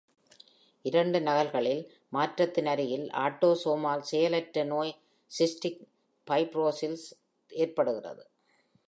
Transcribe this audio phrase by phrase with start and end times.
[0.85, 1.83] இரண்டு நகல்களில்
[2.09, 4.93] மாற்றத்தின் அருகில் ஆட்டோசோமால் செயலற்ற நோய்
[5.31, 5.81] சிஸ்டிக்
[6.27, 7.07] ஃபைப்ரோஸிஸ்
[7.51, 8.23] ஏற்படுகிறது.